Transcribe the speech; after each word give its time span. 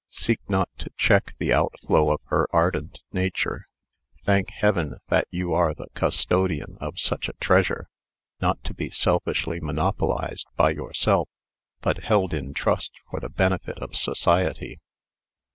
Seek 0.09 0.39
not 0.49 0.67
to 0.79 0.89
check 0.97 1.35
the 1.37 1.53
outflow 1.53 2.11
of 2.11 2.21
her 2.29 2.47
ardent 2.51 3.01
nature. 3.13 3.67
Thank 4.23 4.49
Heaven 4.49 4.95
that 5.09 5.27
you 5.29 5.53
are 5.53 5.75
the 5.75 5.89
custodian 5.93 6.75
of 6.81 6.97
such 6.97 7.29
a 7.29 7.33
treasure, 7.33 7.87
not 8.39 8.63
to 8.63 8.73
be 8.73 8.89
selfishly 8.89 9.59
monopolized 9.59 10.47
by 10.55 10.71
yourself, 10.71 11.29
but 11.81 11.99
held 12.05 12.33
in 12.33 12.55
trust 12.55 12.93
for 13.11 13.19
the 13.19 13.29
benefit 13.29 13.77
of 13.77 13.95
society." 13.95 14.79